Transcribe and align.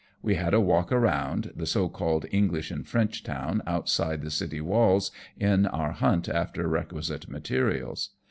We 0.23 0.33
had 0.33 0.55
a 0.55 0.59
walk 0.59 0.89
round 0.89 1.51
the 1.55 1.67
so 1.67 1.87
called 1.87 2.25
English 2.31 2.71
and 2.71 2.87
French 2.87 3.21
town 3.23 3.61
outside 3.67 4.23
the 4.23 4.31
city 4.31 4.59
walls, 4.59 5.11
in 5.37 5.67
our 5.67 5.91
hunt 5.91 6.27
after 6.27 6.67
requisite 6.67 7.29
materials. 7.29 8.09